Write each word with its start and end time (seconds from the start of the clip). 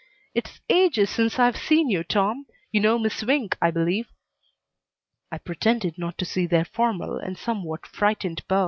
"It's 0.33 0.59
ages 0.67 1.11
since 1.11 1.37
I've 1.37 1.55
seen 1.55 1.87
you, 1.87 2.03
Tom. 2.03 2.47
You 2.71 2.79
know 2.79 2.97
Miss 2.97 3.17
Swink, 3.17 3.55
I 3.61 3.69
believe." 3.69 4.07
I 5.31 5.37
pretended 5.37 5.95
not 5.99 6.17
to 6.17 6.25
see 6.25 6.47
their 6.47 6.65
formal 6.65 7.19
and 7.19 7.37
somewhat 7.37 7.85
frightened 7.85 8.41
bow. 8.47 8.59